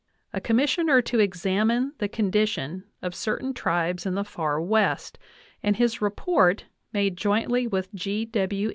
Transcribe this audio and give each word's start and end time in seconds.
a 0.33 0.41
commissioner 0.41 0.99
to 0.99 1.19
examine 1.19 1.93
the 1.99 2.07
condition 2.07 2.85
of 3.03 3.13
cer 3.13 3.37
tain 3.37 3.53
tribes 3.53 4.03
in 4.03 4.15
the 4.15 4.23
Far 4.23 4.59
West, 4.59 5.19
and 5.61 5.75
his 5.75 6.01
report, 6.01 6.65
made 6.91 7.15
jointly 7.15 7.67
with 7.67 7.93
G. 7.93 8.25
W. 8.25 8.69